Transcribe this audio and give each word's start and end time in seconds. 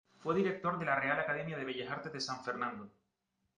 Fue 0.17 0.33
director 0.33 0.79
de 0.79 0.85
la 0.85 0.95
Real 0.99 1.19
Academia 1.19 1.55
de 1.59 1.63
Bellas 1.63 1.91
Artes 1.91 2.11
de 2.11 2.19
San 2.19 2.43
Fernando. 2.43 2.89